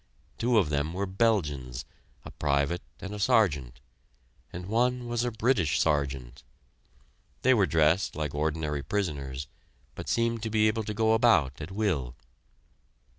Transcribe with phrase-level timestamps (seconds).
[0.39, 1.85] Two of them were Belgians,
[2.25, 3.79] a private and a Sergeant,
[4.51, 6.41] and one was a British Sergeant.
[7.43, 9.45] They were dressed like ordinary prisoners,
[9.93, 12.15] but seemed to be able to go about at will.